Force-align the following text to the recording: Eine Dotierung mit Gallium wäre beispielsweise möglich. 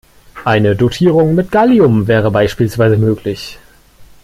Eine 0.45 0.75
Dotierung 0.75 1.35
mit 1.35 1.51
Gallium 1.51 2.07
wäre 2.07 2.31
beispielsweise 2.31 2.97
möglich. 2.97 3.59